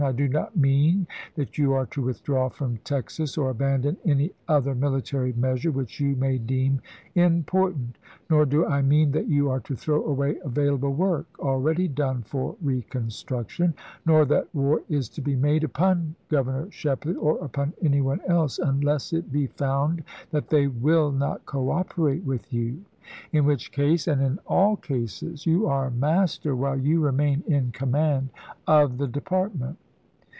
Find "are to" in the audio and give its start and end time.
1.73-2.01, 9.51-9.75